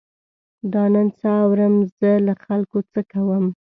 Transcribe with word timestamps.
دا 0.73 0.83
نن 0.93 1.07
څه 1.19 1.29
اورم، 1.43 1.75
زه 1.97 2.11
له 2.25 2.33
خلکو 2.45 2.77
څه 2.91 2.99
کوم. 3.11 3.45